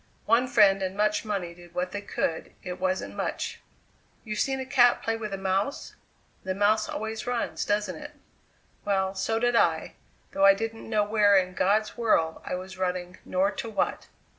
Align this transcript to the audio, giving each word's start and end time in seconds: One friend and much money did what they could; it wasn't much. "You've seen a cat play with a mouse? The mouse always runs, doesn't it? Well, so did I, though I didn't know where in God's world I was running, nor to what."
One 0.25 0.47
friend 0.47 0.81
and 0.81 0.97
much 0.97 1.23
money 1.25 1.53
did 1.53 1.75
what 1.75 1.91
they 1.91 2.01
could; 2.01 2.53
it 2.63 2.79
wasn't 2.79 3.15
much. 3.15 3.61
"You've 4.23 4.39
seen 4.39 4.59
a 4.59 4.65
cat 4.65 5.03
play 5.03 5.15
with 5.15 5.31
a 5.31 5.37
mouse? 5.37 5.93
The 6.43 6.55
mouse 6.55 6.89
always 6.89 7.27
runs, 7.27 7.65
doesn't 7.65 7.97
it? 7.97 8.11
Well, 8.83 9.13
so 9.13 9.37
did 9.37 9.55
I, 9.55 9.93
though 10.31 10.43
I 10.43 10.55
didn't 10.55 10.89
know 10.89 11.03
where 11.03 11.37
in 11.37 11.53
God's 11.53 11.97
world 11.97 12.41
I 12.43 12.55
was 12.55 12.79
running, 12.79 13.19
nor 13.25 13.51
to 13.51 13.69
what." 13.69 14.07